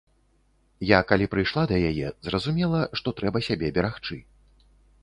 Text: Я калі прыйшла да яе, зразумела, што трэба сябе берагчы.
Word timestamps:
Я 0.91 0.99
калі 1.11 1.25
прыйшла 1.33 1.63
да 1.73 1.77
яе, 1.91 2.07
зразумела, 2.29 2.81
што 3.03 3.07
трэба 3.21 3.47
сябе 3.51 3.67
берагчы. 3.79 4.15